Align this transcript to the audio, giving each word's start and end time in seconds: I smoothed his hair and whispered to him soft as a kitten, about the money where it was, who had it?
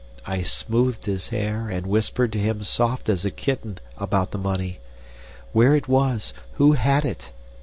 I 0.25 0.41
smoothed 0.41 1.05
his 1.05 1.29
hair 1.29 1.69
and 1.69 1.85
whispered 1.85 2.33
to 2.33 2.39
him 2.39 2.63
soft 2.63 3.07
as 3.07 3.23
a 3.23 3.29
kitten, 3.29 3.77
about 3.99 4.31
the 4.31 4.39
money 4.39 4.79
where 5.53 5.75
it 5.75 5.87
was, 5.87 6.33
who 6.53 6.71
had 6.71 7.05
it? 7.05 7.31